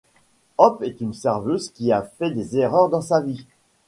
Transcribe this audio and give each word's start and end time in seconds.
Hope 0.57 0.81
est 0.81 0.99
une 0.99 1.13
serveuse 1.13 1.69
qui 1.69 1.91
a 1.91 2.01
fait 2.01 2.31
des 2.31 2.57
erreurs 2.57 2.89
dans 2.89 3.01
sa 3.01 3.21
vie. 3.21 3.45